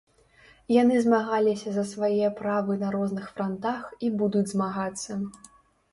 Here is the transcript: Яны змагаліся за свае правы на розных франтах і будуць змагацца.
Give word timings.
Яны 0.75 0.95
змагаліся 1.05 1.69
за 1.75 1.83
свае 1.91 2.27
правы 2.41 2.77
на 2.85 2.89
розных 2.97 3.29
франтах 3.35 3.81
і 4.09 4.11
будуць 4.23 4.45
змагацца. 4.57 5.21